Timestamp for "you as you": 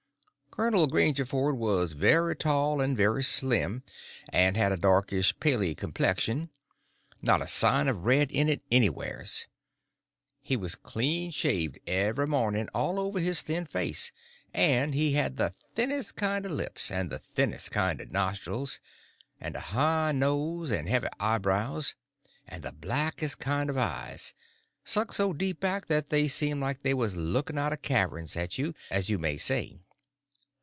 28.57-29.17